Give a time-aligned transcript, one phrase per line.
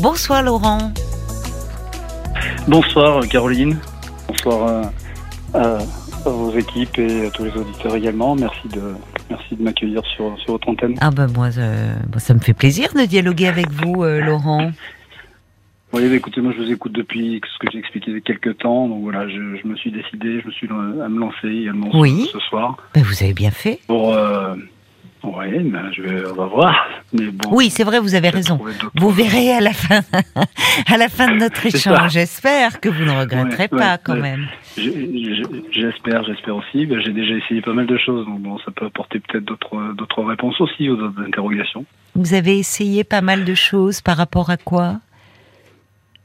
[0.00, 0.92] Bonsoir Laurent.
[2.66, 3.76] Bonsoir Caroline.
[4.28, 4.90] Bonsoir
[5.52, 5.78] à,
[6.24, 8.34] vos équipes et à tous les auditeurs également.
[8.34, 8.94] Merci de,
[9.28, 10.94] merci de m'accueillir sur, sur votre antenne.
[11.02, 14.70] Ah ben moi, ça me fait plaisir de dialoguer avec vous, euh, Laurent.
[15.92, 18.20] Oui, bah, écoutez, moi je vous écoute depuis ce que j'ai expliqué il y a
[18.20, 18.88] quelques temps.
[18.88, 22.26] Donc voilà, je, me suis décidé, je me suis à me lancer également oui.
[22.32, 22.78] ce soir.
[22.94, 23.80] Ben, vous avez bien fait.
[23.86, 24.54] Pour, euh,
[25.22, 26.88] oui, ben, je vais, on va voir.
[27.12, 28.58] Mais bon, oui, c'est vrai, vous avez raison.
[28.94, 30.00] Vous verrez à la fin,
[30.86, 32.12] à la fin de notre échange.
[32.12, 34.46] J'espère que vous ne regretterez pas quand même.
[34.76, 36.86] J'espère, j'espère aussi.
[36.86, 39.94] Ben, j'ai déjà essayé pas mal de choses, donc bon, ça peut apporter peut-être d'autres,
[39.94, 41.84] d'autres réponses aussi aux autres interrogations.
[42.14, 44.96] Vous avez essayé pas mal de choses par rapport à quoi?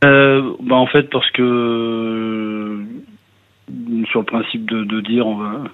[0.05, 2.83] Euh, ben, en fait, parce que
[4.09, 5.25] sur le principe de, de dire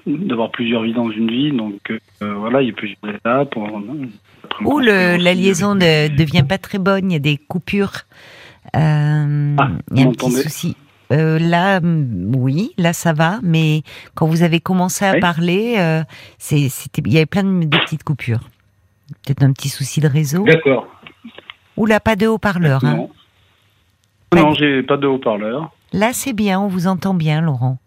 [0.06, 1.52] d'avoir plusieurs vies dans une vie.
[1.52, 3.56] Donc euh, voilà, il y a plusieurs étapes.
[4.64, 8.02] Ou la liaison ne devient pas très bonne, il y a des coupures.
[8.76, 10.76] Euh, ah, il y a un petit souci.
[11.12, 13.82] Euh, là, oui, là ça va, mais
[14.16, 16.02] quand vous avez commencé à parler,
[16.38, 18.50] c'était, il y avait plein de, petites coupures.
[19.26, 20.46] Peut-être un petit souci de réseau.
[20.46, 20.88] D'accord.
[21.76, 22.84] Ou là, pas de haut-parleur.
[22.86, 23.08] Hein.
[24.34, 25.72] Non, j'ai pas de haut-parleur.
[25.92, 27.78] Là, c'est bien, on vous entend bien, Laurent.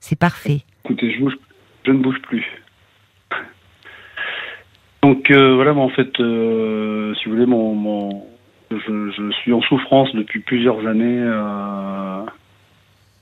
[0.00, 0.62] C'est parfait.
[0.84, 1.38] Écoutez, je, bouge,
[1.84, 2.44] je ne bouge plus.
[5.02, 8.24] Donc euh, voilà, en fait, euh, si vous voulez, mon, mon
[8.70, 11.20] je, suis en souffrance depuis plusieurs années.
[11.20, 12.24] Euh,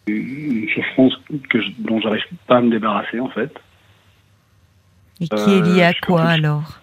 [0.08, 1.18] une souffrance
[1.50, 3.52] que je, dont j'arrive pas à me débarrasser, en fait.
[5.20, 6.80] Et qui est liée à quoi alors?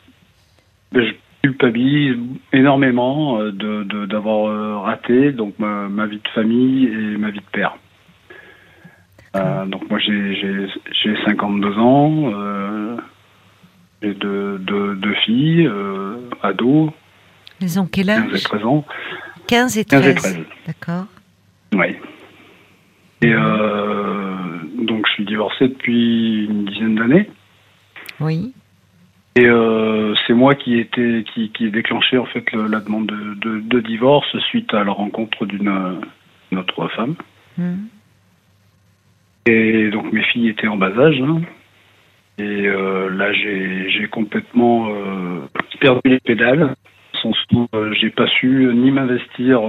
[0.92, 2.18] Ben, Je culpabilise
[2.52, 7.78] énormément de d'avoir raté donc ma, ma, vie de famille et ma vie de père.
[9.36, 10.70] Euh, donc moi j'ai
[11.26, 12.98] 52 ans, euh,
[14.02, 16.92] j'ai deux, deux, deux, filles, euh, ados.
[17.62, 18.30] Elles ont quel âge?
[18.30, 18.86] 15 et 13 ans.
[19.48, 20.40] 15 et 13, 13.
[20.68, 21.06] D'accord.
[21.74, 21.96] Oui.
[23.22, 24.36] Et euh,
[24.80, 27.30] donc je suis divorcé depuis une dizaine d'années.
[28.20, 28.54] Oui.
[29.36, 33.08] Et euh, c'est moi qui était qui, qui ai déclenché en fait le, la demande
[33.08, 36.02] de, de, de, divorce suite à la rencontre d'une
[36.56, 37.16] autre femme.
[37.58, 37.74] Mmh.
[39.46, 41.22] Et donc mes filles étaient en bas âge.
[41.22, 41.42] Hein.
[42.38, 45.42] Et euh, là, j'ai complètement euh,
[45.80, 46.76] perdu les pédales.
[47.22, 47.32] Sans
[47.76, 49.62] euh, j'ai pas su ni m'investir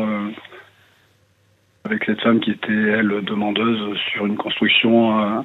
[1.84, 5.44] avec cette femme qui était, elle, demandeuse sur une construction à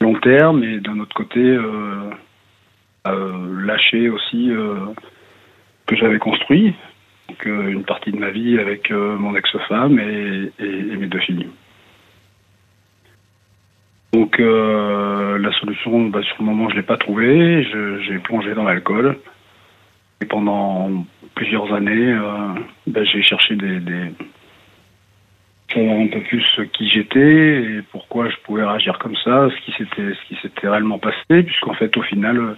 [0.00, 0.64] long terme.
[0.64, 1.58] Et d'un autre côté,
[3.04, 4.50] lâcher aussi
[5.86, 6.74] que j'avais construit.
[7.28, 11.48] Donc, une partie de ma vie avec mon ex-femme et mes deux filles.
[14.16, 17.68] Donc euh, la solution, bah, sur le moment, je l'ai pas trouvée.
[18.00, 19.18] J'ai plongé dans l'alcool.
[20.22, 21.04] Et pendant
[21.34, 22.54] plusieurs années, euh,
[22.86, 24.12] bah, j'ai cherché des, des
[25.70, 29.72] savoir un peu plus qui j'étais et pourquoi je pouvais réagir comme ça, ce qui
[29.72, 32.56] s'était ce qui s'était réellement passé, puisqu'en fait au final,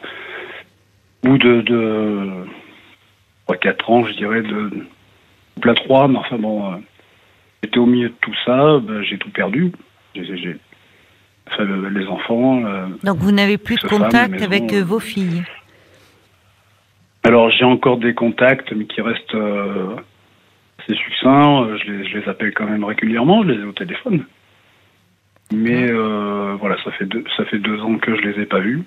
[1.24, 2.44] au bout de, de
[3.48, 4.86] 3-4 ans, je dirais, de
[5.60, 6.76] plat 3, mais enfin bon, euh,
[7.64, 9.72] j'étais au milieu de tout ça, bah, j'ai tout perdu.
[11.58, 12.64] Les enfants.
[12.64, 15.42] Euh, Donc vous n'avez plus de contact avec euh, vos filles
[17.24, 19.96] Alors j'ai encore des contacts, mais qui restent euh,
[20.80, 21.76] assez succincts.
[21.78, 24.24] Je les, je les, appelle quand même régulièrement, je les ai au téléphone.
[25.52, 28.82] Mais voilà, ça fait, deux, ça fait deux ans que je les ai pas vus.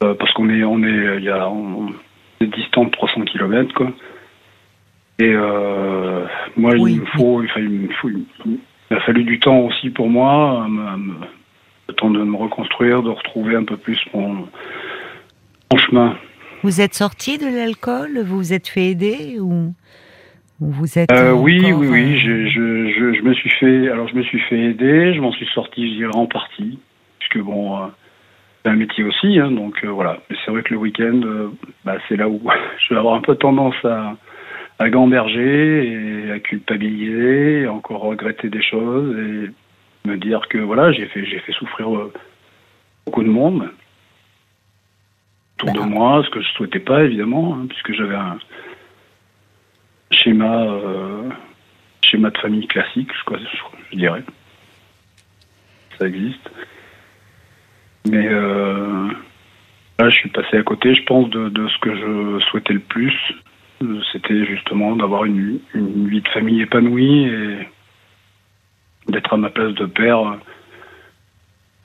[0.00, 1.92] parce qu'on est, on est, il y a, on,
[2.40, 3.92] est distant de 300 km, quoi.
[5.20, 5.32] Et
[6.56, 8.58] moi, il me faut, il me faut, il
[8.90, 10.66] a fallu du temps aussi pour moi,
[11.88, 14.46] le temps de me reconstruire, de retrouver un peu plus mon,
[15.76, 16.16] chemin.
[16.62, 18.18] Vous êtes sorti de l'alcool?
[18.24, 19.74] Vous vous êtes fait aider ou,
[20.60, 22.14] vous êtes euh, Oui, oui, oui.
[22.26, 23.88] Euh, je, je, me suis fait.
[23.90, 25.14] Alors, je me suis fait aider.
[25.14, 26.80] Je m'en suis sorti, je dirais, en partie,
[27.20, 27.86] puisque bon, euh,
[28.64, 30.18] c'est un métier aussi, hein, donc voilà.
[30.28, 31.20] Mais c'est vrai que le week-end,
[31.84, 32.40] bah, c'est là où
[32.88, 34.16] je vais avoir un peu tendance à
[34.78, 40.92] à gamberger et à culpabiliser, et encore regretter des choses et me dire que voilà,
[40.92, 42.12] j'ai fait, j'ai fait souffrir euh,
[43.04, 43.70] beaucoup de monde
[45.62, 48.38] autour de moi, ce que je souhaitais pas évidemment, hein, puisque j'avais un
[50.10, 51.28] schéma, euh,
[52.02, 53.38] schéma de famille classique, je, crois,
[53.90, 54.22] je, dirais.
[55.98, 56.48] Ça existe.
[58.08, 59.08] Mais euh,
[59.98, 62.80] là, je suis passé à côté, je pense, de, de ce que je souhaitais le
[62.80, 63.14] plus,
[64.12, 67.68] c'était justement d'avoir une, vie de famille épanouie et
[69.08, 70.38] d'être à ma place de père.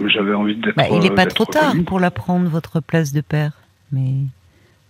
[0.05, 0.75] J'avais envie d'être.
[0.75, 3.53] Bah, il n'est pas trop tard pour la prendre, votre place de père.
[3.91, 4.13] Mais.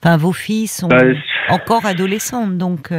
[0.02, 0.88] Enfin, vos filles sont.
[0.88, 1.02] Bah,
[1.50, 2.92] encore adolescente, donc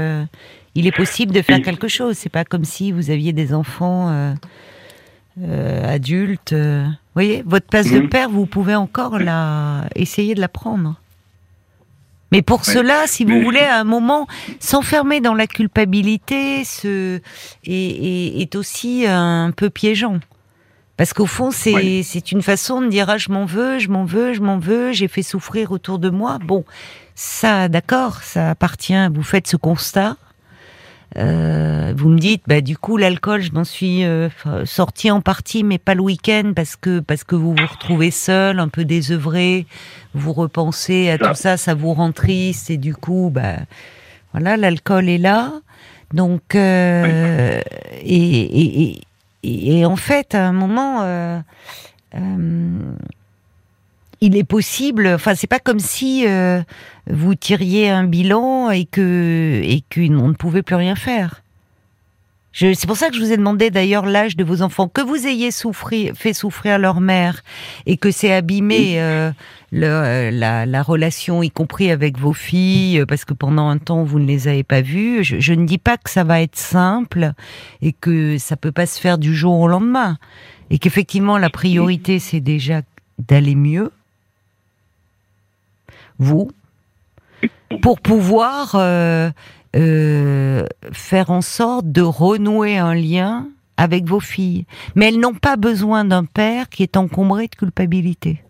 [0.75, 2.17] il est possible de faire quelque chose.
[2.17, 4.35] C'est pas comme si vous aviez des enfants
[5.39, 6.53] adultes.
[6.53, 8.09] Vous voyez, votre place de mhm.
[8.09, 11.01] père, vous pouvez encore la essayer de la prendre.
[12.35, 14.27] Mais pour cela, si vous voulez, à un moment,
[14.59, 17.21] s'enfermer dans la culpabilité ce,
[17.65, 20.19] est, aussi un peu piégeant.
[20.97, 24.05] Parce qu'au fond, c'est c'est une façon de dire ah, je m'en veux, je m'en
[24.05, 26.39] veux, je m'en veux, j'ai fait souffrir autour de moi.
[26.45, 26.65] Bon,
[27.15, 29.09] ça, d'accord, ça appartient.
[29.13, 30.17] Vous faites ce constat.
[31.17, 34.29] Euh, vous me dites, bah du coup l'alcool, je m'en suis euh,
[34.65, 38.59] sorti en partie, mais pas le week-end parce que parce que vous vous retrouvez seul,
[38.59, 39.67] un peu désœuvré,
[40.15, 43.57] vous repensez à tout ça, ça vous rend triste et du coup, bah
[44.33, 45.53] voilà, l'alcool est là.
[46.13, 47.61] Donc euh,
[48.03, 49.01] et, et,
[49.43, 51.41] et, en fait, à un moment, euh,
[54.25, 55.07] il est possible.
[55.07, 56.63] Enfin, c'est pas comme si euh,
[57.09, 61.43] vous tiriez un bilan et que et qu'on ne pouvait plus rien faire.
[62.57, 65.27] C'est pour ça que je vous ai demandé d'ailleurs l'âge de vos enfants, que vous
[65.27, 67.43] ayez souffri, fait souffrir leur mère
[67.85, 69.33] et que c'est abîmé euh,
[69.73, 74.21] euh, la, la, relation, y compris avec vos filles, parce que pendant un temps vous
[74.21, 75.25] ne les avez pas vues.
[75.25, 77.33] Je, je, ne dis pas que ça va être simple
[77.83, 80.17] et que ça peut pas se faire du jour au lendemain
[80.71, 82.83] et qu'effectivement la priorité c'est déjà
[83.19, 83.91] d'aller mieux
[86.19, 86.51] vous,
[87.83, 89.31] pour pouvoir euh,
[89.77, 94.67] euh, faire en sorte de renouer un lien avec vos filles.
[94.95, 98.41] Mais elles n'ont pas besoin d'un père qui est encombré de culpabilité.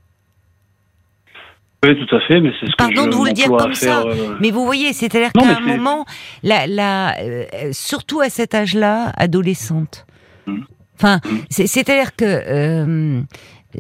[1.85, 4.03] Oui, tout à fait, mais c'est ce Pardon que de vous le dire comme ça,
[4.03, 6.07] euh, mais vous voyez, c'est-à-dire qu'à un moment,
[6.43, 7.15] la, la,
[7.73, 10.07] surtout à cet âge-là, adolescente.
[10.47, 10.61] Mmh.
[10.97, 11.29] Enfin, mmh.
[11.51, 13.25] c'est-à-dire que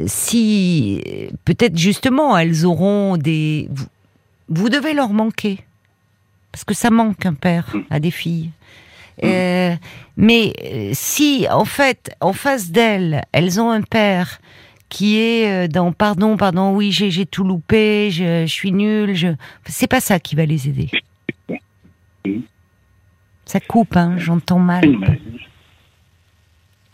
[0.06, 1.02] si
[1.44, 3.68] peut-être justement elles auront des
[4.48, 5.58] vous, devez leur manquer
[6.52, 7.80] parce que ça manque un père mm.
[7.90, 8.50] à des filles
[9.22, 9.26] mm.
[9.26, 9.74] euh,
[10.16, 14.40] mais euh, si en fait en face d'elles elles ont un père
[14.88, 19.28] qui est euh, dans pardon pardon oui j'ai tout loupé je, suis nul je
[19.66, 20.90] c'est pas ça qui va les aider
[23.44, 24.84] ça coupe hein j'entends mal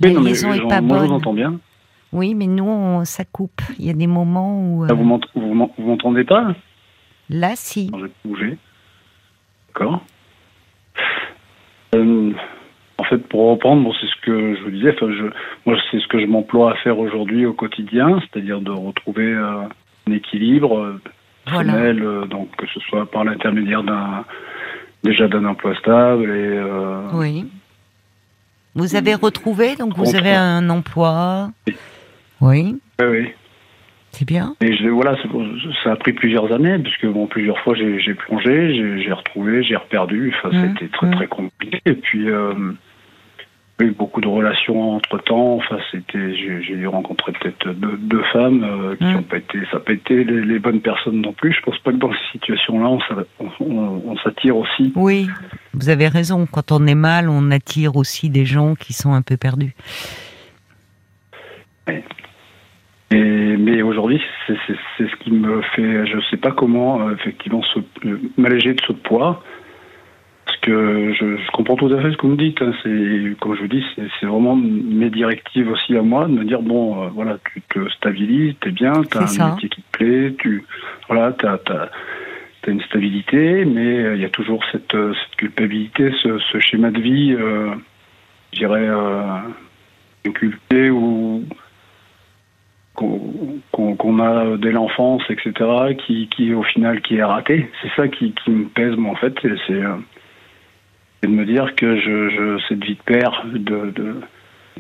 [0.00, 1.08] la liaison est pas bonne.
[1.08, 1.60] J'entends bien.
[2.12, 3.60] Oui, mais nous, ça coupe.
[3.78, 4.86] Il y a des moments où.
[4.88, 5.04] Ah, vous
[5.78, 6.54] m'entendez pas
[7.28, 7.90] Là, si.
[8.24, 8.58] bouger.
[9.68, 10.02] D'accord.
[11.94, 12.32] Euh,
[12.98, 14.94] en fait, pour reprendre, c'est ce que je vous disais.
[15.00, 15.30] je,
[15.64, 19.62] moi, c'est ce que je m'emploie à faire aujourd'hui au quotidien, c'est-à-dire de retrouver euh,
[20.08, 21.00] un équilibre euh,
[21.44, 24.24] personnel, donc que ce soit par l'intermédiaire d'un
[25.02, 26.60] déjà d'un emploi stable et.
[27.14, 27.46] oui.
[28.76, 31.50] Vous avez retrouvé, donc vous avez un emploi.
[32.40, 32.80] Oui.
[33.00, 33.28] Oui, oui.
[34.12, 34.56] C'est bien.
[34.60, 35.16] Et je, voilà,
[35.84, 40.34] ça a pris plusieurs années, puisque bon, plusieurs fois j'ai plongé, j'ai retrouvé, j'ai reperdu.
[40.36, 40.74] Enfin, mmh.
[40.74, 41.14] c'était très mmh.
[41.14, 41.80] très compliqué.
[41.86, 42.52] Et puis, euh,
[43.78, 45.54] eu beaucoup de relations entre temps.
[45.54, 49.24] Enfin, c'était, j'ai rencontré peut-être deux, femmes euh, qui n'ont mmh.
[49.24, 51.52] pas été, ça n'a pas été les, bonnes personnes non plus.
[51.52, 52.98] Je pense pas que dans ces situations-là,
[53.38, 54.92] on, on s'attire aussi.
[54.96, 55.28] Oui,
[55.72, 56.46] vous avez raison.
[56.50, 59.74] Quand on est mal, on attire aussi des gens qui sont un peu perdus.
[61.86, 62.02] Oui
[63.10, 64.56] mais aujourd'hui, c'est
[64.98, 67.62] ce qui me fait, je ne sais pas comment, euh, effectivement,
[68.04, 69.42] euh, m'alléger de ce poids.
[70.46, 72.60] Parce que je, comprends tout à fait ce que vous me dites.
[72.60, 72.72] Hein.
[72.82, 73.84] c'est, comme je vous dis,
[74.18, 77.88] c'est vraiment mes directives aussi à moi de me dire bon, euh, voilà, tu te
[77.90, 80.64] stabilises, t'es bien, t'as un métier qui te plaît, tu,
[81.08, 81.90] voilà, t'as, as,
[82.66, 87.36] une stabilité, mais il y a toujours cette, cette culpabilité, ce, ce, schéma de vie,
[88.52, 88.88] je dirais,
[90.26, 91.09] inculqué ou
[94.20, 95.52] qu'on a dès l'enfance, etc.,
[96.06, 97.70] qui, qui, au final qui est raté.
[97.82, 99.96] C'est ça qui, qui, me pèse, moi, en fait, c'est euh,
[101.22, 104.16] de me dire que je, je cette vie de père, de, de, de,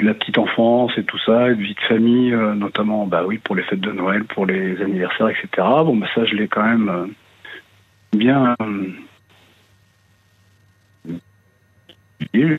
[0.04, 3.38] la petite enfance et tout ça, et de vie de famille, euh, notamment, bah oui,
[3.38, 5.48] pour les fêtes de Noël, pour les anniversaires, etc.
[5.56, 7.06] Bon, bah ça, je l'ai quand même euh,
[8.12, 8.56] bien.
[12.32, 12.56] je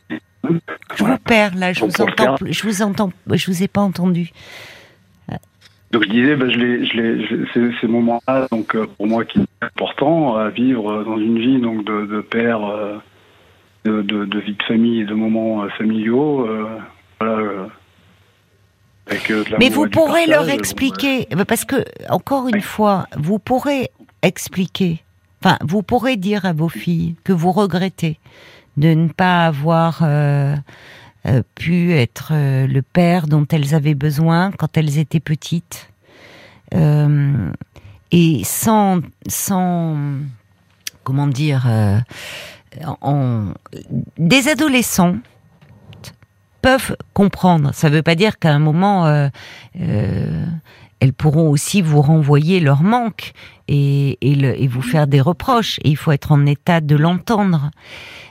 [0.98, 4.30] vous perds là, je vous entends, je vous entends, je vous ai pas entendu.
[5.92, 9.40] Donc je disais, ben, je les, je les, ces, moments-là, donc euh, pour moi qui
[9.40, 12.96] est important à vivre dans une vie donc de, de père, euh,
[13.84, 16.48] de, de, de, vie de famille et de moments euh, familiaux.
[17.20, 17.68] voilà,
[19.58, 23.90] Mais vous pourrez leur expliquer, parce que encore une fois, vous pourrez
[24.22, 25.02] expliquer,
[25.42, 28.18] enfin, vous pourrez dire à vos filles que vous regrettez
[28.78, 30.54] de ne pas avoir euh,
[31.54, 35.88] pu être euh, le père dont elles avaient besoin quand elles étaient petites.
[36.74, 37.50] Euh,
[38.10, 39.96] et sans, sans
[41.02, 41.66] comment dire,
[43.00, 43.54] en,
[44.18, 45.16] des adolescents
[46.62, 47.74] peuvent comprendre.
[47.74, 49.28] Ça ne veut pas dire qu'à un moment, euh,
[49.80, 50.46] euh,
[51.02, 53.32] elles pourront aussi vous renvoyer leur manque
[53.66, 55.80] et, et, vous faire des reproches.
[55.82, 57.72] Et il faut être en état de l'entendre.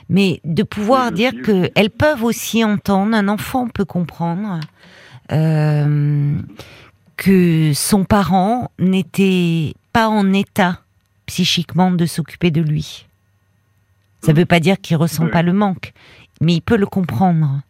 [0.08, 4.58] Mais de pouvoir dire qu'elles peuvent aussi entendre, un enfant peut comprendre
[5.32, 6.34] euh,
[7.18, 10.80] que son parent n'était pas en état
[11.26, 13.04] psychiquement de s'occuper de lui.
[14.22, 15.92] Ça ne veut pas dire qu'il ressent pas le manque,
[16.40, 17.60] mais il peut le comprendre.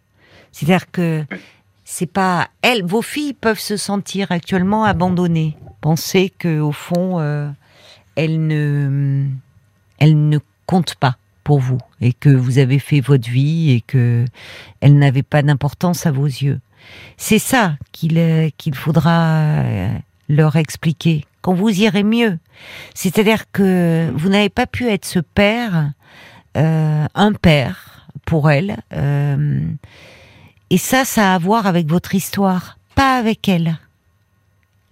[0.52, 1.25] C'est-à-dire que
[1.92, 7.50] c'est pas elles, vos filles peuvent se sentir actuellement abandonnées, penser que au fond euh,
[8.16, 9.26] elles ne
[9.99, 14.25] elles ne comptent pas pour vous et que vous avez fait votre vie et que
[14.80, 16.61] elles n'avaient pas d'importance à vos yeux.
[17.18, 19.94] C'est ça qu'il euh, qu'il faudra euh,
[20.30, 22.38] leur expliquer quand vous irez mieux.
[22.94, 25.92] C'est-à-dire que vous n'avez pas pu être ce père,
[26.54, 28.78] un père pour elle.
[30.73, 33.79] Et ça, ça a à voir avec votre histoire, pas avec elle.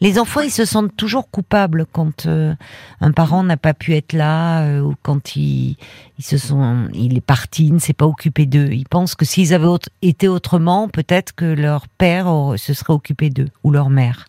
[0.03, 2.55] Les enfants, ils se sentent toujours coupables quand euh,
[3.01, 5.79] un parent n'a pas pu être là euh, ou quand il,
[6.19, 8.69] se sont, il est parti, il ne s'est pas occupé d'eux.
[8.71, 9.69] Ils pensent que s'ils avaient
[10.03, 12.27] été autrement, peut-être que leur père
[12.59, 14.27] se serait occupé d'eux ou leur mère.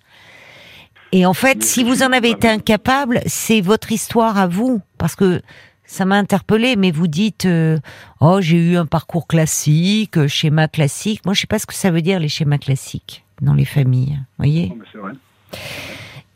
[1.11, 5.17] Et en fait, si vous en avez été incapable, c'est votre histoire à vous, parce
[5.17, 5.41] que
[5.91, 7.77] ça m'a interpellé, mais vous dites euh,
[8.21, 11.25] oh j'ai eu un parcours classique, euh, schéma classique.
[11.25, 14.17] Moi je sais pas ce que ça veut dire les schémas classiques dans les familles,
[14.37, 14.73] voyez.
[14.93, 15.11] vrai.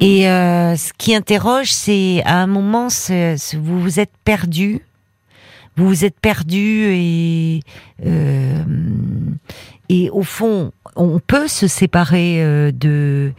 [0.02, 2.90] Et euh, ce qui interroge, c'est à un moment,
[3.54, 4.82] vous vous êtes perdu,
[5.78, 7.62] vous vous êtes perdu et
[9.88, 13.32] et au fond, on peut se séparer de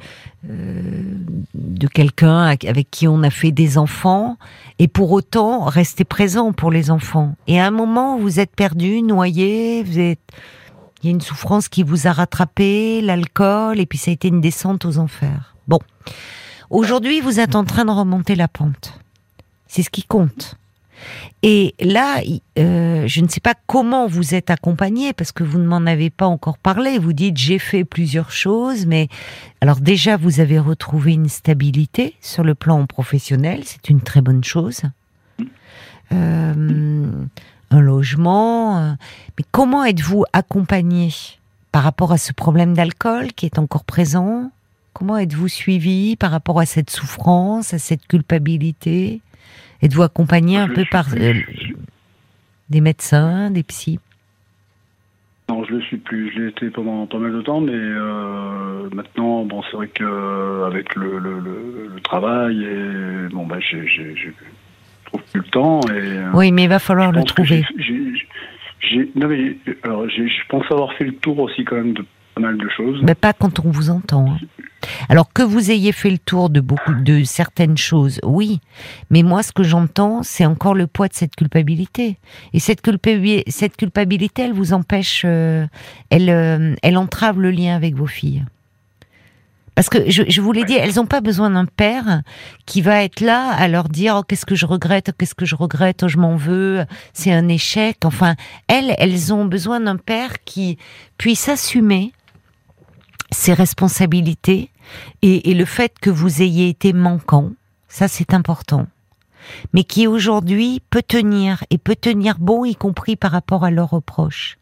[0.48, 4.36] de quelqu'un avec qui on a fait des enfants
[4.78, 7.34] et pour autant rester présent pour les enfants.
[7.46, 10.20] Et à un moment, vous êtes perdu, noyé, vous êtes,
[11.02, 14.28] il y a une souffrance qui vous a rattrapé, l'alcool, et puis ça a été
[14.28, 15.54] une descente aux enfers.
[15.68, 15.78] Bon.
[16.70, 18.98] Aujourd'hui, vous êtes en train de remonter la pente.
[19.68, 20.56] C'est ce qui compte.
[21.42, 22.22] Et là,
[22.58, 26.10] euh, je ne sais pas comment vous êtes accompagné parce que vous ne m'en avez
[26.10, 26.98] pas encore parlé.
[26.98, 29.08] Vous dites j'ai fait plusieurs choses, mais
[29.60, 34.44] alors déjà vous avez retrouvé une stabilité sur le plan professionnel, c'est une très bonne
[34.44, 34.82] chose.
[36.12, 37.10] Euh,
[37.70, 38.92] un logement, euh,
[39.38, 41.10] mais comment êtes-vous accompagné
[41.72, 44.50] par rapport à ce problème d'alcool qui est encore présent?
[44.92, 49.20] Comment êtes-vous suivi par rapport à cette souffrance, à cette culpabilité?
[49.82, 51.34] Êtes-vous accompagné un peu par euh,
[52.70, 54.00] des médecins, des psys
[55.48, 56.32] non, je le suis plus.
[56.32, 60.64] Je l'ai été pendant pas mal de temps, mais euh, maintenant, bon, c'est vrai que
[60.66, 64.30] avec le, le, travail et bon, bah, je
[65.04, 65.80] trouve plus le temps.
[65.82, 67.64] Et, euh, oui, mais il va falloir le trouver.
[69.14, 72.04] non, mais alors, je pense avoir fait le tour aussi quand même de
[72.36, 73.00] pas mal de choses.
[73.02, 74.30] Mais pas quand on vous entend.
[74.30, 74.38] Hein.
[75.08, 78.60] Alors que vous ayez fait le tour de beaucoup de certaines choses, oui,
[79.10, 82.18] mais moi ce que j'entends, c'est encore le poids de cette culpabilité.
[82.52, 82.82] Et cette,
[83.48, 85.66] cette culpabilité, elle vous empêche, euh,
[86.10, 88.44] elle, euh, elle entrave le lien avec vos filles.
[89.74, 92.22] Parce que je, vous l'ai dit, elles n'ont pas besoin d'un père
[92.64, 95.54] qui va être là à leur dire oh, qu'est-ce que je regrette, qu'est-ce que je
[95.54, 97.98] regrette, oh, je m'en veux, c'est un échec.
[98.04, 98.36] Enfin,
[98.68, 100.78] elles, elles ont besoin d'un père qui
[101.18, 102.12] puisse assumer
[103.30, 104.70] ses responsabilités
[105.22, 107.50] et, le fait que vous ayez été manquant,
[107.88, 108.86] ça c'est important,
[109.72, 113.90] mais qui aujourd'hui peut tenir et peut tenir bon, y compris par rapport à leurs
[113.90, 114.58] reproches.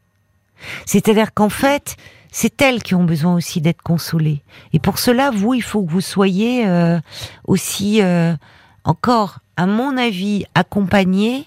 [0.86, 1.96] C'est-à-dire qu'en fait,
[2.30, 4.42] c'est elles qui ont besoin aussi d'être consolées.
[4.72, 6.98] Et pour cela, vous, il faut que vous soyez euh,
[7.46, 8.34] aussi, euh,
[8.84, 11.46] encore, à mon avis, accompagnés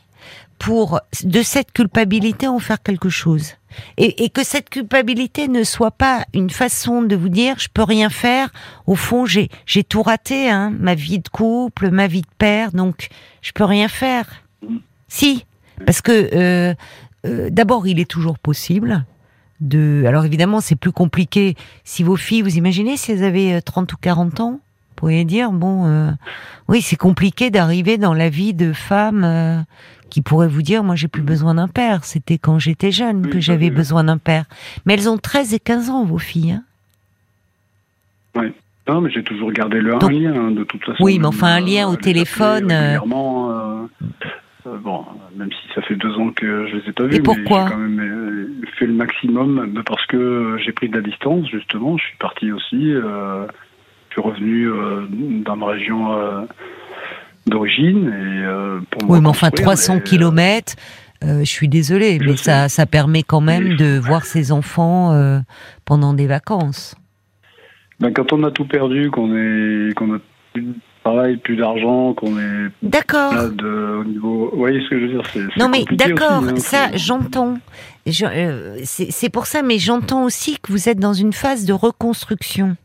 [0.60, 3.54] pour de cette culpabilité en faire quelque chose.
[3.98, 8.10] Et, que cette culpabilité ne soit pas une façon de vous dire je peux rien
[8.10, 8.50] faire.
[8.88, 9.50] Au fond, j'ai
[9.84, 13.10] tout raté, hein, ma vie de couple, ma vie de père, donc
[13.42, 14.26] je peux rien faire.
[15.08, 15.46] Si,
[15.86, 16.74] parce que euh,
[17.26, 19.06] euh, d'abord, il est toujours possible
[19.62, 20.04] de.
[20.08, 23.96] Alors évidemment, c'est plus compliqué si vos filles, vous imaginez si elles avaient 30 euh,
[23.96, 26.16] ou 40 ans, vous pourriez dire bon,
[26.68, 29.66] oui, c'est compliqué d'arriver dans la vie de femme
[30.10, 33.40] qui pourraient vous dire, moi j'ai plus besoin d'un père, c'était quand j'étais jeune que
[33.40, 34.46] j'avais besoin d'un père.
[34.86, 36.54] Mais elles ont 13 et 15 ans, vos filles.
[36.54, 36.64] Hein
[38.36, 38.54] oui.
[38.88, 41.04] Non, mais j'ai toujours gardé le un lien, hein, de toute façon.
[41.04, 42.72] Oui, mais enfin, un lien au euh, téléphone.
[42.72, 42.98] Euh,
[44.66, 47.16] euh, bon, même si ça fait deux ans que je les ai pas vus.
[47.16, 51.48] Et pourquoi J'ai quand même fait le maximum, parce que j'ai pris de la distance,
[51.50, 51.98] justement.
[51.98, 52.92] Je suis parti aussi.
[52.92, 53.48] je
[54.12, 54.70] suis revenu
[55.44, 56.48] dans ma région
[57.50, 58.08] d'origine.
[58.08, 60.76] Et euh, oui, mais enfin 300 km.
[61.22, 65.42] je suis désolée, mais ça, ça permet quand même de voir ses enfants
[65.86, 66.96] pendant des vacances.
[68.00, 70.20] Ben, quand on a tout perdu, qu'on est, qu'on a
[70.54, 70.74] plus de
[71.04, 72.70] travail, plus d'argent, qu'on est.
[72.84, 73.34] D'accord.
[73.34, 75.24] Au niveau, vous voyez ce que je veux dire
[75.58, 77.58] Non, mais d'accord, hein, ça, j'entends.
[78.06, 82.76] c'est pour ça, mais j'entends aussi que vous êtes dans une phase de reconstruction.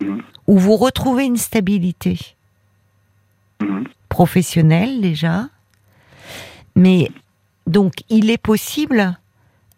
[0.00, 0.22] Mhm.
[0.46, 2.18] Où vous retrouvez une stabilité.
[3.64, 3.84] Mhm.
[4.08, 5.48] Professionnelle, déjà.
[6.76, 7.10] Mais,
[7.66, 9.18] donc, il est possible,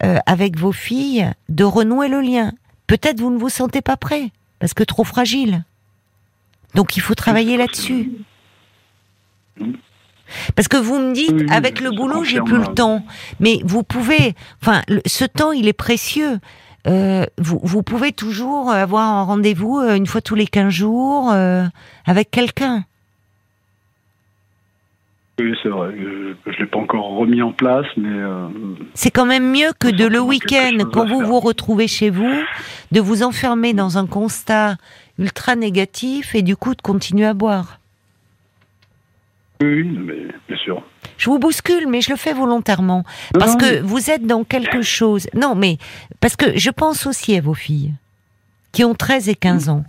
[0.03, 2.53] euh, avec vos filles, de renouer le lien.
[2.87, 5.65] Peut-être vous ne vous sentez pas prêt, parce que trop fragile.
[6.77, 8.13] Donc il faut travailler là-dessus.
[10.55, 13.05] Parce que vous me dites, avec le boulot, j'ai plus le temps.
[13.41, 16.39] Mais vous pouvez, enfin, ce temps, il est précieux.
[16.87, 21.33] Euh, vous, vous, pouvez toujours avoir un rendez-vous euh, une fois tous les 15 jours
[21.33, 21.65] euh,
[22.05, 22.85] avec quelqu'un.
[25.39, 25.95] Oui, c'est vrai.
[25.97, 28.09] Je ne l'ai pas encore remis en place, mais...
[28.09, 28.49] Euh,
[28.95, 32.43] c'est quand même mieux que de le week-end, quand vous vous retrouvez chez vous,
[32.93, 34.77] de vous enfermer dans un constat
[35.19, 37.81] ultra négatif et du coup de continuer à boire.
[39.63, 40.83] Oui, mais bien sûr.
[41.19, 43.05] Je vous bouscule, mais je le fais volontairement.
[43.39, 45.29] Parce que vous êtes dans quelque chose...
[45.35, 45.77] Non, mais
[46.21, 47.93] parce que je pense aussi à vos filles,
[48.73, 49.85] qui ont 13 et 15 ans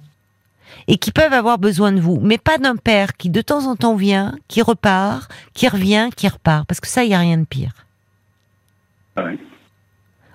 [0.88, 3.76] et qui peuvent avoir besoin de vous, mais pas d'un père qui de temps en
[3.76, 7.38] temps vient, qui repart, qui revient, qui repart, parce que ça, il n'y a rien
[7.38, 7.74] de pire.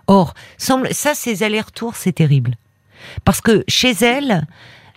[0.07, 2.57] Or, semble, ça, ces allers-retours, c'est terrible.
[3.25, 4.47] Parce que chez elle,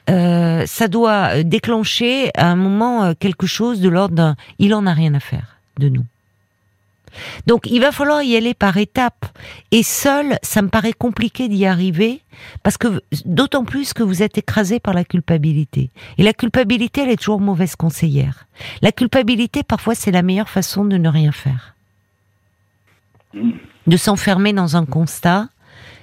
[0.10, 4.86] euh, ça doit déclencher à un moment euh, quelque chose de l'ordre d'un il en
[4.86, 6.06] a rien à faire de nous.
[7.48, 9.26] Donc il va falloir y aller par étapes.
[9.72, 12.22] Et seul, ça me paraît compliqué d'y arriver,
[12.64, 15.90] parce que d'autant plus que vous êtes écrasé par la culpabilité.
[16.18, 18.48] Et la culpabilité, elle est toujours mauvaise conseillère.
[18.82, 21.76] La culpabilité, parfois, c'est la meilleure façon de ne rien faire.
[23.34, 25.50] De s'enfermer dans un constat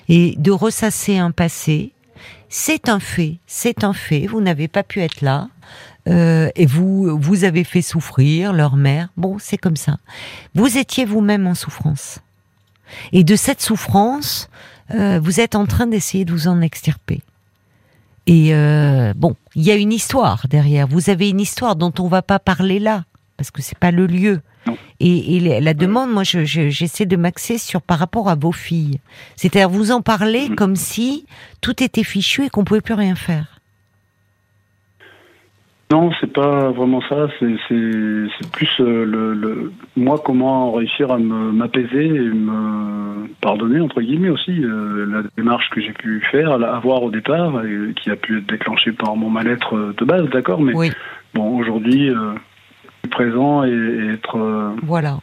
[0.09, 1.92] et de ressasser un passé.
[2.48, 5.48] C'est un fait, c'est un fait, vous n'avez pas pu être là,
[6.09, 9.09] euh, et vous, vous avez fait souffrir leur mère.
[9.17, 9.99] Bon, c'est comme ça.
[10.55, 12.21] Vous étiez vous-même en souffrance.
[13.12, 14.49] Et de cette souffrance,
[14.95, 17.21] euh, vous êtes en train d'essayer de vous en extirper.
[18.27, 20.87] Et euh, bon, il y a une histoire derrière.
[20.87, 23.05] Vous avez une histoire dont on va pas parler là,
[23.37, 24.41] parce que c'est pas le lieu.
[25.01, 29.01] Et, et, la demande, moi, j'essaie je, de m'axer sur par rapport à vos filles.
[29.35, 30.55] C'est-à-dire vous en parler mm.
[30.55, 31.27] comme si
[31.61, 33.61] tout était fichu et qu'on pouvait plus rien faire.
[35.92, 37.28] Non, c'est pas vraiment ça.
[37.38, 44.64] C'est plus euh, le, moi comment réussir à m'apaiser et me pardonner entre guillemets aussi
[44.64, 48.46] euh, la démarche que j'ai pu faire, avoir au départ, et, qui a pu être
[48.46, 50.62] déclenchée par mon mal-être euh, de base, d'accord.
[50.62, 50.72] Mais
[51.35, 52.33] bon, aujourd'hui, euh,
[53.11, 55.18] présent et, être voilà.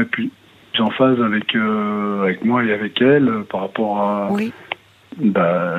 [0.00, 0.32] Et puis
[0.80, 4.52] en phase avec avec moi et avec elle par rapport à oui.
[5.16, 5.76] bah,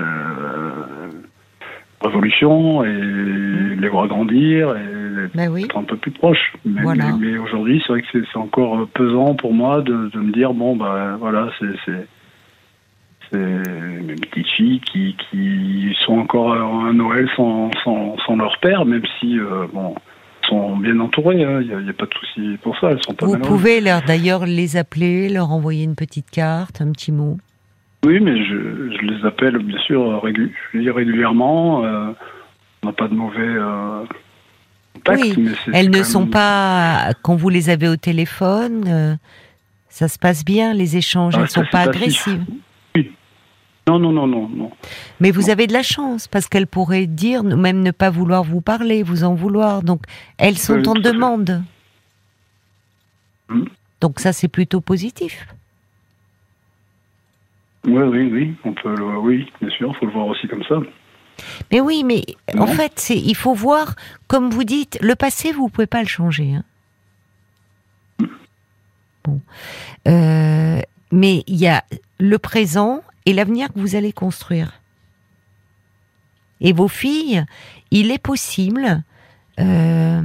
[2.02, 6.54] révolution et les voir grandir et ben être un peu plus proche.
[6.66, 6.82] Mais,
[7.20, 10.76] mais, aujourd'hui, c'est vrai que c'est encore pesant pour moi de, de, me dire bon,
[10.76, 12.08] bah voilà, c'est
[13.34, 19.04] mes petites filles qui, qui sont encore à Noël sans, sans, sans leur père, même
[19.20, 19.96] si euh, bon
[20.48, 22.92] sont bien entourées, il hein, n'y a, a, pas de souci pour ça.
[22.92, 26.92] Elles sont pas Vous pouvez leur d'ailleurs les appeler, leur envoyer une petite carte, un
[26.92, 27.38] petit mot.
[28.08, 31.84] Oui, mais je, je, les appelle bien sûr régulièrement.
[31.84, 32.14] Euh,
[32.82, 34.06] on n'a pas de mauvais euh,
[34.94, 35.36] contacts.
[35.36, 39.16] Oui, elles ne sont pas, quand vous les avez au téléphone, euh,
[39.90, 42.46] ça se passe bien, les échanges, ah, elles ne sont pas agressives.
[42.96, 43.12] Oui.
[43.90, 44.72] Non, non, non, non, non.
[45.20, 48.62] Mais vous avez de la chance, parce qu'elles pourraient dire, même ne pas vouloir vous
[48.62, 49.84] parler, vous en vouloir.
[49.84, 50.04] Donc,
[50.38, 51.62] elles sont en demande.
[53.50, 53.66] Hmm.
[54.00, 55.46] Donc ça, c'est plutôt positif.
[57.86, 60.80] Oui, oui, oui, on peut, oui, bien sûr, il faut le voir aussi comme ça.
[61.72, 62.24] Mais oui, mais
[62.58, 63.96] en fait, il faut voir,
[64.28, 66.56] comme vous dites, le passé, vous pouvez pas le changer.
[66.56, 66.64] Hein.
[69.24, 69.42] Bon,
[70.08, 71.84] euh, mais il y a
[72.20, 74.82] le présent et l'avenir que vous allez construire.
[76.62, 77.46] Et vos filles,
[77.92, 79.04] il est possible
[79.60, 80.22] euh,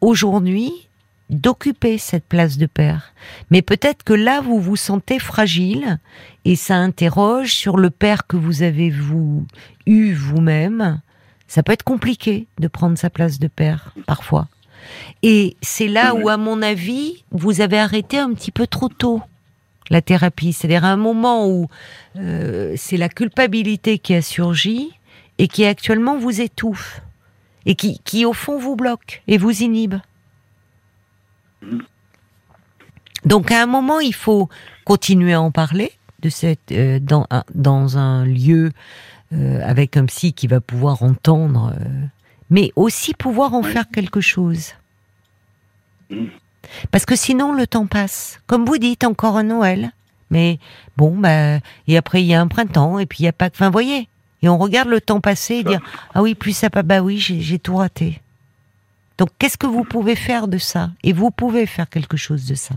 [0.00, 0.85] aujourd'hui
[1.30, 3.12] d'occuper cette place de père.
[3.50, 5.98] Mais peut-être que là, vous vous sentez fragile
[6.44, 9.46] et ça interroge sur le père que vous avez vous
[9.86, 11.00] eu vous-même.
[11.48, 14.48] Ça peut être compliqué de prendre sa place de père parfois.
[15.22, 19.20] Et c'est là où, à mon avis, vous avez arrêté un petit peu trop tôt
[19.90, 20.52] la thérapie.
[20.52, 21.68] C'est-à-dire un moment où
[22.16, 24.90] euh, c'est la culpabilité qui a surgi
[25.38, 27.02] et qui actuellement vous étouffe.
[27.66, 29.96] et qui, qui au fond vous bloque et vous inhibe.
[33.24, 34.48] Donc à un moment, il faut
[34.84, 38.72] continuer à en parler de cette euh, dans un, dans un lieu
[39.32, 41.84] euh, avec un psy qui va pouvoir entendre, euh,
[42.50, 44.74] mais aussi pouvoir en faire quelque chose.
[46.10, 46.26] Mm.
[46.90, 48.40] Parce que sinon le temps passe.
[48.46, 49.92] Comme vous dites, encore un Noël.
[50.30, 50.58] Mais
[50.96, 53.46] bon, bah, et après il y a un printemps, et puis il y a pas.
[53.46, 54.08] Enfin, voyez.
[54.42, 55.80] Et on regarde le temps passer et dire
[56.14, 56.82] ah oui, plus ça pas.
[56.82, 58.20] Bah oui, j'ai tout raté.
[59.18, 60.90] Donc qu'est-ce que vous pouvez faire de ça?
[61.02, 62.74] Et vous pouvez faire quelque chose de ça.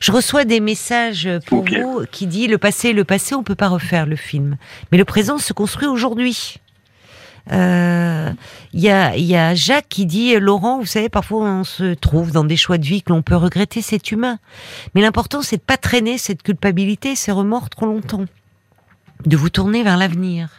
[0.00, 3.68] Je reçois des messages pour vous qui dit le passé, le passé, on peut pas
[3.68, 4.56] refaire le film,
[4.90, 6.58] mais le présent se construit aujourd'hui.
[7.50, 8.30] Il euh,
[8.74, 12.44] y, a, y a Jacques qui dit Laurent, vous savez, parfois on se trouve dans
[12.44, 14.38] des choix de vie que l'on peut regretter, c'est humain.
[14.94, 18.26] Mais l'important, c'est de pas traîner cette culpabilité, ces remords trop longtemps,
[19.24, 20.50] de vous tourner vers l'avenir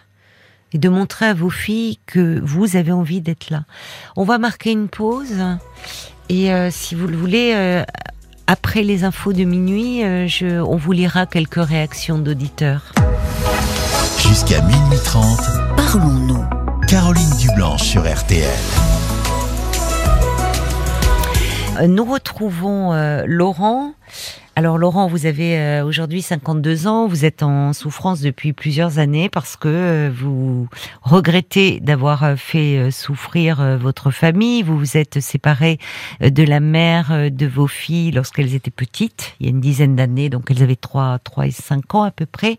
[0.73, 3.63] et de montrer à vos filles que vous avez envie d'être là.
[4.15, 5.43] On va marquer une pause
[6.29, 7.84] et euh, si vous le voulez, euh,
[8.45, 12.93] après les infos de minuit, euh, je, on vous lira quelques réactions d'auditeurs.
[14.19, 15.39] Jusqu'à minuit 30,
[15.75, 16.45] parlons-nous.
[16.88, 18.47] Caroline Dublanche sur RTL.
[21.88, 22.91] Nous retrouvons
[23.25, 23.93] Laurent
[24.60, 29.30] alors Laurent, vous avez euh, aujourd'hui 52 ans, vous êtes en souffrance depuis plusieurs années
[29.30, 30.67] parce que euh, vous
[31.02, 35.78] regrettez d'avoir euh, fait souffrir votre famille, vous vous êtes séparé
[36.19, 40.30] de la mère de vos filles lorsqu'elles étaient petites, il y a une dizaine d'années,
[40.30, 42.58] donc elles avaient 3, 3 et 5 ans à peu près.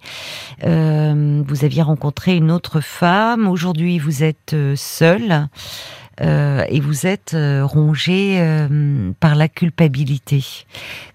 [0.62, 5.48] vous aviez rencontré une autre femme, aujourd'hui vous êtes seul.
[6.22, 8.42] et vous êtes rongé
[9.20, 10.42] par la culpabilité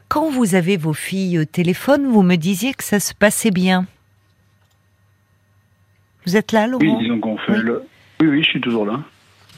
[0.07, 3.85] quand vous avez vos filles au téléphone, vous me disiez que ça se passait bien.
[6.25, 7.83] Vous êtes là, Laurent Oui, disons qu'on fait le...
[8.21, 9.01] Oui, oui, je suis toujours là.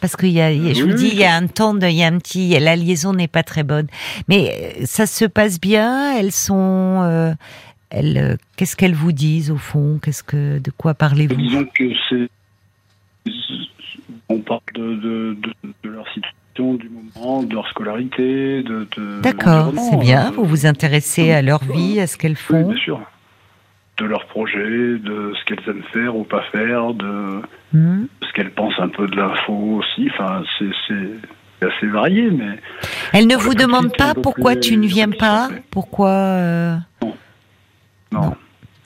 [0.02, 2.08] Parce qu'il y a, je vous dis, il y a un temps, il y a
[2.08, 3.88] un petit, la liaison n'est pas très bonne.
[4.28, 6.16] Mais euh, ça se passe bien.
[6.18, 7.34] Elles sont, euh,
[7.90, 10.00] elles, euh, qu'est-ce qu'elles vous disent au fond?
[10.02, 11.36] Qu'est-ce que, de quoi parlez-vous?
[11.36, 12.30] Disons que c'est,
[14.30, 15.38] on parle de, de,
[15.84, 18.88] de leur situation du moment, de leur scolarité, de.
[19.22, 20.28] D'accord, c'est bien.
[20.28, 22.64] Euh, vous vous intéressez à leur vie, à ce qu'elles font.
[22.64, 23.02] Oui, bien sûr.
[23.98, 27.42] De leurs projets, de ce qu'elles aiment faire ou pas faire, de
[27.74, 28.06] hmm.
[28.22, 30.10] ce qu'elles pensent un peu de l'info aussi.
[30.14, 32.60] Enfin, c'est assez varié, mais.
[33.14, 37.14] Elles ne vous demandent pas pourquoi tu ne viens pas Pourquoi euh, Non.
[38.12, 38.36] Non.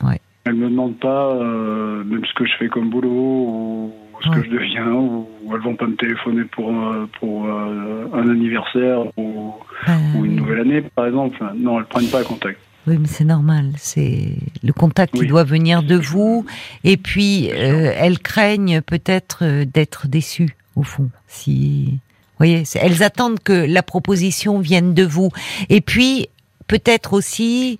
[0.03, 0.19] Ouais.
[0.45, 4.43] Elles me demandent pas euh, même ce que je fais comme boulot ou ce que
[4.43, 9.53] je deviens, ou, elles vont pas me téléphoner pour, euh, pour euh, un anniversaire ou,
[9.87, 11.43] euh, une nouvelle année, par exemple.
[11.55, 12.59] Non, elles prennent pas contact.
[12.87, 13.71] Oui, mais c'est normal.
[13.77, 16.45] C'est le contact qui doit venir de vous.
[16.83, 21.09] Et puis, elles craignent peut-être d'être déçues, au fond.
[21.27, 25.29] Si, vous voyez, elles attendent que la proposition vienne de vous.
[25.69, 26.27] Et puis,
[26.67, 27.77] peut-être aussi,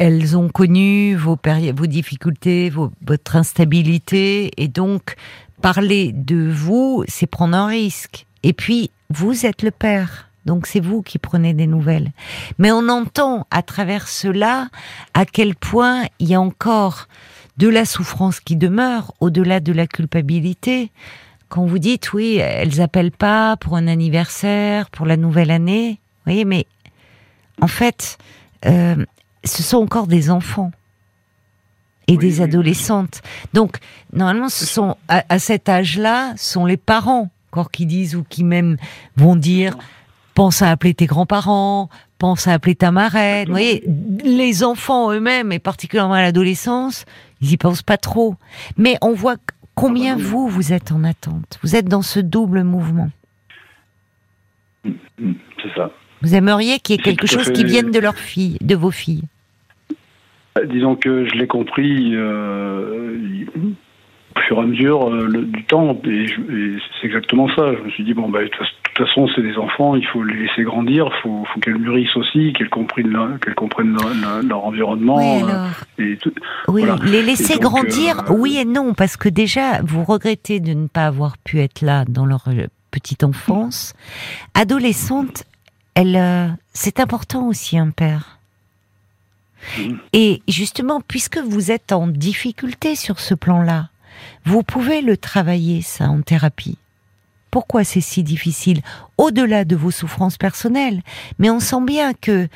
[0.00, 1.36] elles ont connu vos,
[1.74, 2.72] vos difficultés,
[3.04, 5.14] votre instabilité, et donc
[5.60, 8.26] parler de vous, c'est prendre un risque.
[8.42, 10.30] Et puis, vous êtes le père.
[10.46, 12.12] Donc c'est vous qui prenez des nouvelles.
[12.58, 14.68] Mais on entend à travers cela
[15.14, 17.08] à quel point il y a encore
[17.58, 20.90] de la souffrance qui demeure au-delà de la culpabilité.
[21.50, 26.32] Quand vous dites oui, elles appellent pas pour un anniversaire, pour la nouvelle année, vous
[26.32, 26.66] voyez, mais
[27.60, 28.16] en fait,
[28.66, 29.04] euh,
[29.44, 30.70] ce sont encore des enfants
[32.10, 33.22] et des adolescentes.
[33.54, 33.78] Donc,
[34.12, 38.76] normalement, ce sont à, cet âge-là, sont les parents encore qui disent ou qui même
[39.16, 39.76] vont dire
[40.34, 43.46] pense à appeler tes grands-parents, pense à appeler ta marraine.
[43.46, 43.84] Vous voyez,
[44.24, 47.04] les enfants eux-mêmes, et particulièrement à l'adolescence,
[47.40, 48.36] ils y pensent pas trop.
[48.76, 49.36] Mais on voit
[49.74, 51.58] combien vous, vous êtes en attente.
[51.62, 53.10] Vous êtes dans ce double mouvement.
[54.84, 55.90] C'est ça.
[56.22, 59.24] Vous aimeriez qu'il y ait quelque chose qui vienne de leurs filles, de vos filles?
[60.60, 63.16] Euh, disons que je l'ai compris euh,
[64.36, 66.26] au fur et à mesure euh, du temps, et,
[67.00, 67.74] c'est exactement ça.
[67.74, 70.34] Je me suis dit, bon, bah, de toute façon, c'est des enfants, il faut les
[70.34, 73.96] laisser grandir, il faut, faut qu'elles mûrissent aussi, qu'elles comprennent, qu'elles comprennent
[74.46, 75.40] leur, environnement.
[75.98, 76.18] Oui,
[76.68, 81.06] oui les laisser grandir, oui et non, parce que déjà, vous regrettez de ne pas
[81.06, 82.44] avoir pu être là dans leur
[82.90, 83.94] petite enfance.
[84.54, 85.44] Adolescente,
[85.94, 88.39] elle, c'est important aussi, un père.
[89.78, 89.94] Mm.
[90.12, 93.90] Et justement, puisque vous êtes en difficulté sur ce plan-là,
[94.44, 96.78] vous pouvez le travailler, ça, en thérapie.
[97.50, 98.80] Pourquoi c'est si difficile
[99.18, 101.02] Au-delà de vos souffrances personnelles?
[101.38, 102.48] Mais on sent bien que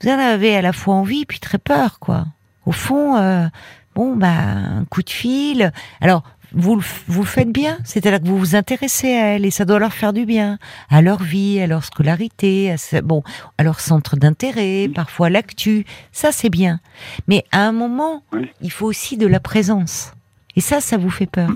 [0.00, 2.26] vous en avez à la fois envie puis très peur, quoi.
[2.66, 3.46] Au fond, euh,
[3.94, 5.72] bon, bah, un coup de fil.
[6.00, 6.22] Alors,
[6.54, 7.78] vous, vous faites bien.
[7.84, 10.58] C'est-à-dire que vous vous intéressez à elles et ça doit leur faire du bien.
[10.90, 13.22] À leur vie, à leur scolarité, à, bon,
[13.58, 15.84] à leur centre d'intérêt, parfois l'actu.
[16.12, 16.80] Ça, c'est bien.
[17.28, 18.22] Mais à un moment,
[18.60, 20.12] il faut aussi de la présence.
[20.56, 21.50] Et ça, ça vous fait peur.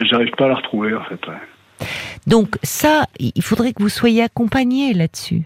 [0.00, 1.20] J'arrive pas à la retrouver, en fait.
[2.26, 5.44] Donc ça, il faudrait que vous soyez accompagné là-dessus.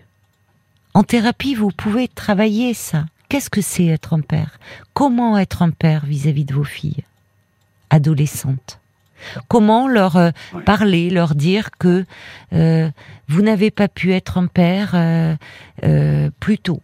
[0.95, 3.05] En thérapie, vous pouvez travailler ça.
[3.29, 4.59] Qu'est-ce que c'est être un père?
[4.95, 7.05] Comment être un père vis-à-vis de vos filles?
[7.91, 8.79] Adolescentes
[9.49, 10.31] Comment leur euh,
[10.65, 12.05] parler, leur dire que
[12.53, 12.91] euh,
[13.29, 16.81] vous n'avez pas pu être un père euh, plus tôt?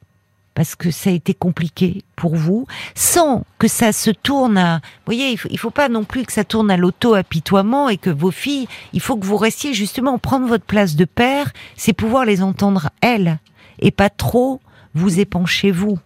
[0.54, 4.76] Parce que ça a été compliqué pour vous, sans que ça se tourne à...
[4.76, 8.10] Vous voyez, il faut, faut pas non plus que ça tourne à l'auto-apitoiement et que
[8.10, 12.24] vos filles, il faut que vous restiez justement prendre votre place de père, c'est pouvoir
[12.24, 13.38] les entendre elles,
[13.80, 14.60] et pas trop
[14.94, 15.98] vous épancher vous.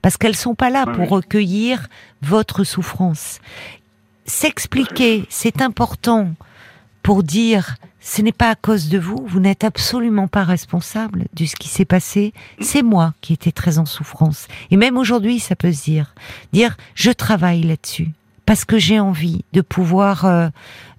[0.00, 1.88] Parce qu'elles sont pas là pour recueillir
[2.22, 3.40] votre souffrance.
[4.24, 6.34] S'expliquer, c'est important
[7.02, 11.46] pour dire ce n'est pas à cause de vous, vous n'êtes absolument pas responsable de
[11.46, 14.48] ce qui s'est passé, c'est moi qui étais très en souffrance.
[14.70, 16.14] Et même aujourd'hui, ça peut se dire,
[16.52, 18.10] dire je travaille là-dessus
[18.44, 20.48] parce que j'ai envie de pouvoir euh,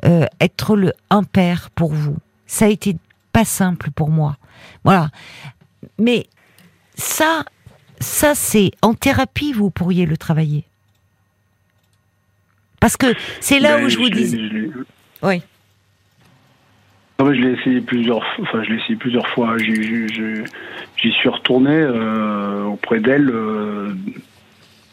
[0.05, 2.15] euh, être le un père pour vous.
[2.47, 2.95] Ça a été
[3.33, 4.37] pas simple pour moi.
[4.85, 5.09] Voilà.
[5.99, 6.27] Mais
[6.95, 7.43] ça,
[7.99, 10.65] ça c'est en thérapie vous pourriez le travailler.
[12.83, 13.07] Parce que
[13.39, 14.69] c'est là où je vous dis.
[15.21, 15.41] Oui
[17.19, 19.57] je l'ai essayé plusieurs, enfin, je l'ai essayé plusieurs fois.
[19.57, 23.93] J'y suis retourné euh, auprès d'elle euh,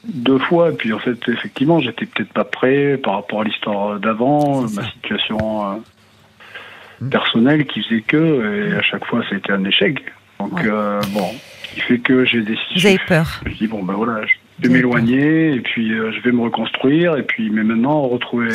[0.04, 0.70] deux fois.
[0.70, 4.88] Et puis en fait, effectivement, j'étais peut-être pas prêt par rapport à l'histoire d'avant, ma
[4.92, 10.00] situation euh, personnelle qui faisait que, et à chaque fois, ça a été un échec.
[10.38, 10.64] Donc
[11.12, 11.34] bon,
[11.74, 12.74] qui fait que j'ai décidé.
[12.76, 13.40] Vous avez peur.
[13.44, 14.24] Je dis bon ben voilà,
[14.60, 18.48] de m'éloigner et puis euh, je vais me reconstruire et puis mais maintenant retrouver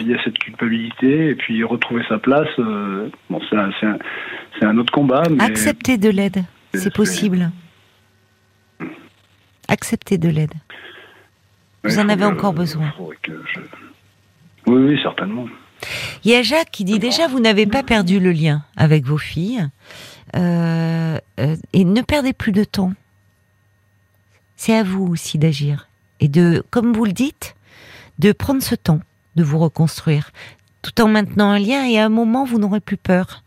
[0.00, 3.98] il y a cette culpabilité et puis retrouver sa place euh, bon c'est un, un,
[4.68, 6.44] un, autre combat mais accepter de l'aide
[6.74, 7.50] c'est possible.
[9.68, 10.54] Accepter de l'aide.
[11.84, 12.92] Vous en avez encore besoin.
[12.98, 13.16] oui
[14.66, 15.46] oui certainement.
[16.24, 19.18] Il y a Jacques qui dit déjà vous n'avez pas perdu le lien avec vos
[19.18, 19.66] filles.
[20.34, 21.18] Euh,
[21.72, 22.92] et ne perdez plus de temps
[24.64, 25.88] c'est à vous aussi d'agir
[26.20, 27.56] et de, comme vous le dites,
[28.20, 29.00] de prendre ce temps
[29.34, 30.30] de vous reconstruire,
[30.82, 33.42] tout en maintenant un lien et à un moment vous n'aurez plus peur.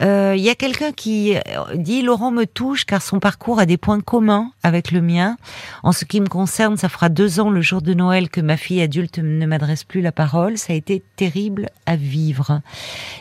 [0.00, 1.40] Euh, il y a quelqu'un qui euh,
[1.74, 5.36] dit Laurent me touche car son parcours a des points communs avec le mien.
[5.82, 8.56] En ce qui me concerne, ça fera deux ans le jour de Noël que ma
[8.56, 10.56] fille adulte ne m'adresse plus la parole.
[10.56, 12.60] Ça a été terrible à vivre.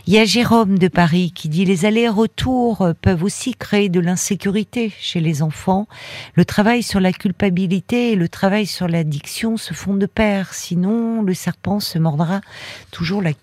[0.06, 4.94] Il y a Jérôme de Paris qui dit les allers-retours peuvent aussi créer de l'insécurité
[5.00, 5.88] chez les enfants.
[6.36, 10.54] Le travail sur la culpabilité et le travail sur l'addiction se font de pair.
[10.54, 12.42] Sinon, le serpent se mordra
[12.92, 13.34] toujours la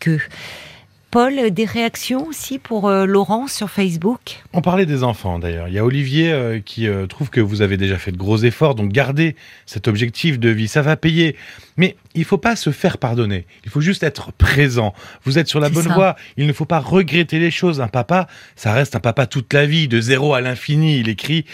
[1.15, 4.43] Paul, des réactions aussi pour euh, Laurent sur Facebook?
[4.53, 5.69] On parlait des enfants d'ailleurs.
[5.69, 8.39] Il y a Olivier euh, qui euh, trouve que vous avez déjà fait de gros
[8.39, 11.37] efforts, donc gardez cet objectif de vie, ça va payer.
[11.77, 14.93] Mais il faut pas se faire pardonner, il faut juste être présent.
[15.23, 17.81] Vous êtes sur la bonne voie, il ne faut pas regretter les choses.
[17.81, 21.45] Un papa, ça reste un papa toute la vie, de zéro à l'infini, il écrit.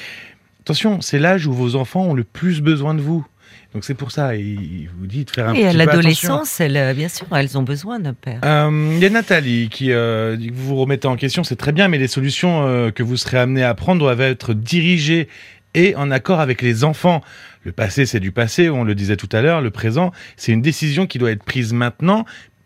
[0.61, 3.27] Attention, c'est l'âge où vos enfants ont le plus besoin de vous.
[3.73, 7.09] Donc c'est pour ça, il vous dit de faire un et à l'adolescence, euh, bien
[7.09, 8.41] sûr, elles ont besoin d'un père.
[8.45, 11.57] Euh, il y a Nathalie qui euh, dit que vous vous remettez en question, c'est
[11.57, 15.29] très bien, mais les solutions que vous serez amené à prendre doivent être dirigées
[15.75, 17.23] et en accord avec les enfants.
[17.63, 20.63] Le passé, c'est du passé, on le disait tout à l'heure, le présent, c'est une
[20.63, 22.25] décision qui doit être prise maintenant,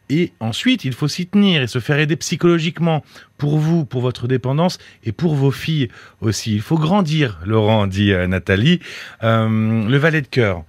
[0.08, 3.02] et ensuite, il faut s'y tenir et se faire aider psychologiquement
[3.36, 5.88] pour vous, pour votre dépendance et pour vos filles
[6.20, 6.54] aussi.
[6.54, 8.80] Il faut grandir, Laurent, dit Nathalie.
[9.22, 10.64] le valet de cœur.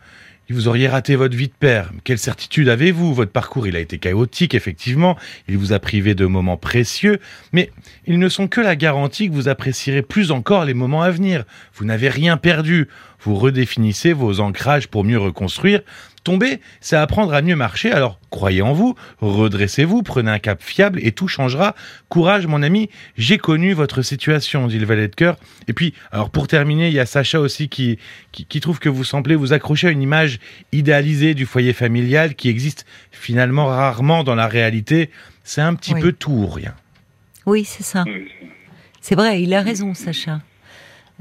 [0.50, 1.92] Vous auriez raté votre vie de père.
[2.04, 3.16] Quelle certitude avez-vous?
[3.16, 5.18] Votre parcours, il a été chaotique, effectivement.
[5.48, 7.20] Il vous a privé de moments précieux.
[7.52, 7.72] Mais
[8.06, 11.46] ils ne sont que la garantie que vous apprécierez plus encore les moments à venir.
[11.74, 12.88] Vous n'avez rien perdu.
[13.26, 15.82] Vous redéfinissez vos ancrages pour mieux reconstruire.
[16.24, 21.00] Tomber, c'est apprendre à mieux marcher, alors croyez en vous, redressez-vous, prenez un cap fiable
[21.04, 21.76] et tout changera.
[22.10, 25.38] Courage mon ami, j'ai connu votre situation, dit le valet de cœur.
[25.68, 28.00] Et puis, alors pour terminer, il y a Sacha aussi qui,
[28.32, 30.40] qui, trouve que vous semblez vous accrocher à une image
[30.72, 35.10] idéalisée du foyer familial qui existe finalement rarement dans la réalité.
[35.44, 36.74] C'est un petit peu tout ou rien.
[37.46, 38.04] Oui, c'est ça.
[39.02, 40.42] C'est vrai, il a raison, Sacha.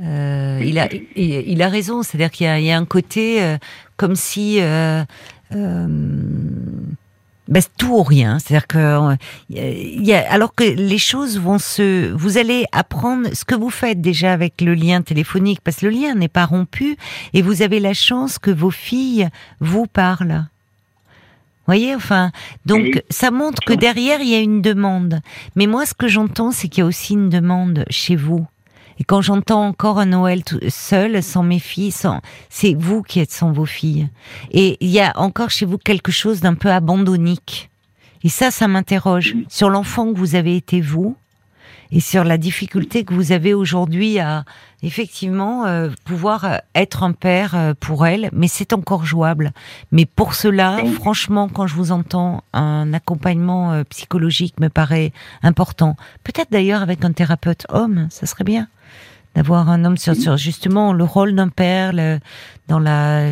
[0.03, 3.59] Euh, il, a, il, a raison, c'est-à-dire qu'il y, a un côté euh,
[3.97, 5.05] comme si euh,
[5.53, 9.17] ben, tout ou rien, c'est-à-dire que
[9.51, 13.71] il y a, alors que les choses vont se, vous allez apprendre ce que vous
[13.71, 16.97] faites déjà avec le lien téléphonique, parce que le lien n'est pas rompu
[17.33, 19.29] et vous avez la chance que vos filles
[19.61, 20.45] vous parlent.
[21.67, 22.33] voyez, enfin,
[22.67, 25.21] donc ça montre que derrière il y a une demande.
[25.55, 28.45] Mais moi, ce que j'entends, c'est qu'il y a aussi une demande chez vous.
[28.99, 33.21] Et quand j'entends encore un Noël tout seul, sans mes filles, sans, c'est vous qui
[33.21, 34.09] êtes sans vos filles.
[34.53, 37.71] Et il y a encore chez vous quelque chose d'un peu abandonnique.
[38.23, 41.17] Et ça, ça m'interroge sur l'enfant que vous avez été vous
[41.95, 44.45] et sur la difficulté que vous avez aujourd'hui à
[44.83, 49.53] effectivement euh, pouvoir euh, être un père euh, pour elle, mais c'est encore jouable.
[49.93, 55.13] Mais pour cela, franchement, quand je vous entends, un accompagnement psychologique me paraît
[55.45, 55.97] important.
[56.25, 58.67] Peut-être d'ailleurs avec un thérapeute homme, ça serait bien
[59.37, 62.19] d'avoir un homme sur, sur justement le rôle d'un père le,
[62.69, 63.31] dans la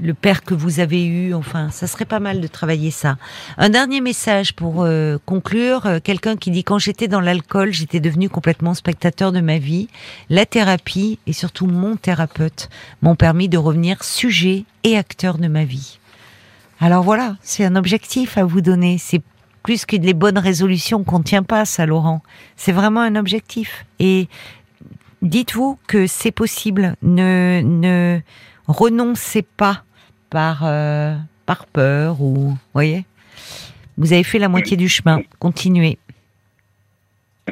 [0.00, 1.34] le père que vous avez eu.
[1.34, 3.16] Enfin, ça serait pas mal de travailler ça.
[3.56, 5.86] Un dernier message pour euh, conclure.
[5.86, 9.88] Euh, quelqu'un qui dit quand j'étais dans l'alcool, j'étais devenu complètement spectateur de ma vie.
[10.30, 12.68] La thérapie et surtout mon thérapeute
[13.02, 15.98] m'ont permis de revenir sujet et acteur de ma vie.
[16.80, 18.98] Alors voilà, c'est un objectif à vous donner.
[18.98, 19.22] C'est
[19.64, 22.22] plus que les bonnes résolutions qu'on tient pas, ça, Laurent.
[22.56, 23.84] C'est vraiment un objectif.
[23.98, 24.28] Et
[25.22, 26.94] dites-vous que c'est possible.
[27.02, 28.20] Ne, ne
[28.68, 29.82] renoncez pas
[30.30, 33.04] par, euh, par peur ou, voyez
[33.96, 35.20] Vous avez fait la moitié du chemin.
[35.38, 35.98] Continuez.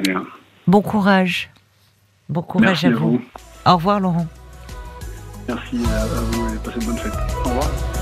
[0.01, 0.25] bien.
[0.67, 1.49] Bon courage.
[2.29, 3.21] Bon courage à, vous.
[3.65, 4.27] Au revoir, Laurent.
[5.47, 7.13] Merci à vous et passez une bonne fête.
[7.45, 7.96] Au revoir.